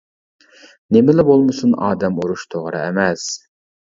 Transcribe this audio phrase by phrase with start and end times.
[0.95, 3.27] نېمىلا بولمىسۇن ئادەم ئۇرۇش توغرا ئەمەس.